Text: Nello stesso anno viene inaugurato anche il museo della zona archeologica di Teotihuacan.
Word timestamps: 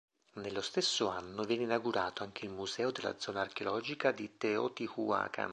Nello 0.37 0.61
stesso 0.61 1.09
anno 1.09 1.43
viene 1.43 1.61
inaugurato 1.61 2.23
anche 2.23 2.45
il 2.47 2.51
museo 2.51 2.89
della 2.89 3.19
zona 3.19 3.41
archeologica 3.41 4.11
di 4.11 4.35
Teotihuacan. 4.35 5.49